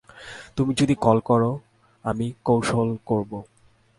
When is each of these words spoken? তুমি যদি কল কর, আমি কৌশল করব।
তুমি 0.55 0.71
যদি 0.73 0.95
কল 1.01 1.17
কর, 1.19 1.41
আমি 2.05 2.27
কৌশল 2.45 2.89
করব। 3.05 3.31